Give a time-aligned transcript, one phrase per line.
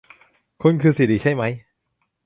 [0.61, 1.43] คุณคือสิริใช่ไหม